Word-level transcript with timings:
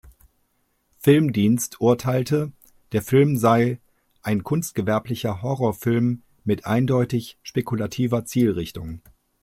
Film-dienst 0.97 1.79
urteilte, 1.79 2.51
der 2.91 3.03
Film 3.03 3.37
sei 3.37 3.79
"„ein 4.23 4.43
kunstgewerblicher 4.43 5.43
Horrorfilm 5.43 6.23
mit 6.43 6.65
eindeutig 6.65 7.37
spekulativer 7.43 8.25
Zielrichtung“". 8.25 9.03